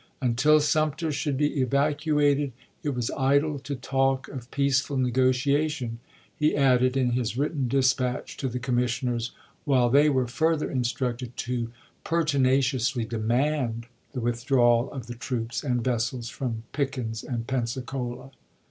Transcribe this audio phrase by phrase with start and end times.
[0.19, 1.41] Until Sumter should arks.
[1.41, 5.99] be evacuated it was idle to talk of peaceful negotia tion,
[6.35, 9.29] he added in his written dispatch to the com missioners,
[9.63, 11.69] while they were further instructed to"
[12.03, 15.19] pertinaciously demand" the withdrawal of the iwd., Mar.
[15.19, 18.31] troops and vessels from Pickens and Pensacola.